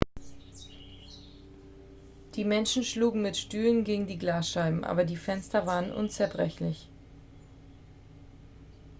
die 2.33 2.43
menschen 2.43 2.83
schlugen 2.83 3.21
mit 3.21 3.37
stühlen 3.37 3.83
gegen 3.83 4.07
die 4.07 4.17
glasscheiben 4.17 4.83
aber 4.83 5.05
die 5.05 5.15
fenster 5.15 5.67
waren 5.67 5.93
unzerbrechlich 5.93 6.89